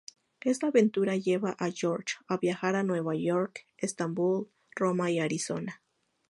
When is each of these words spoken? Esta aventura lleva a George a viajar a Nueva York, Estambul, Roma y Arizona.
Esta 0.39 0.69
aventura 0.69 1.15
lleva 1.15 1.51
a 1.59 1.69
George 1.69 2.15
a 2.27 2.37
viajar 2.39 2.75
a 2.75 2.81
Nueva 2.81 3.13
York, 3.13 3.67
Estambul, 3.77 4.49
Roma 4.75 5.11
y 5.11 5.19
Arizona. 5.19 5.83